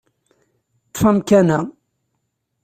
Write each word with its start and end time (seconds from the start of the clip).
Ṭṭef 0.87 1.01
amkan-a. 1.11 1.59